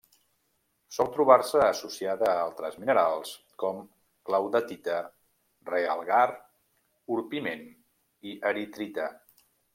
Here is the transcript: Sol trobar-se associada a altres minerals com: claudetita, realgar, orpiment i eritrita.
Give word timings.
Sol 0.93 1.09
trobar-se 1.17 1.59
associada 1.65 2.29
a 2.31 2.37
altres 2.45 2.77
minerals 2.83 3.33
com: 3.65 3.83
claudetita, 4.31 4.97
realgar, 5.73 6.27
orpiment 7.19 7.65
i 8.33 8.37
eritrita. 8.55 9.09